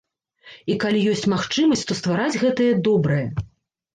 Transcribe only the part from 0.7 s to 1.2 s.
І калі